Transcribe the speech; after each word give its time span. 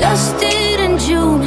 Lost 0.00 0.42
it 0.42 0.80
in 0.80 0.98
June. 0.98 1.44